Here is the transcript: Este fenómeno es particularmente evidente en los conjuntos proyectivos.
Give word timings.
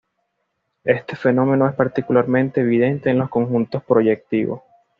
Este 0.83 1.15
fenómeno 1.15 1.69
es 1.69 1.75
particularmente 1.75 2.61
evidente 2.61 3.11
en 3.11 3.19
los 3.19 3.29
conjuntos 3.29 3.83
proyectivos. 3.83 4.63